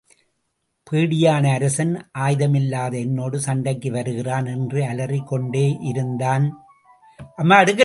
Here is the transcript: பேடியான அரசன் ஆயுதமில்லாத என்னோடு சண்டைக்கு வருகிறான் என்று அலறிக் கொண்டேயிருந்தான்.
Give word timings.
பேடியான 0.91 1.53
அரசன் 1.53 2.09
ஆயுதமில்லாத 2.19 2.93
என்னோடு 2.99 3.39
சண்டைக்கு 3.39 3.91
வருகிறான் 3.91 4.45
என்று 4.45 4.85
அலறிக் 4.85 5.33
கொண்டேயிருந்தான். 5.33 6.51